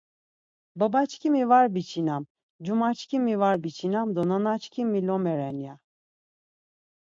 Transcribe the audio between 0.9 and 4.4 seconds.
çkimi var biçinam, cuma çkimi var biçinam do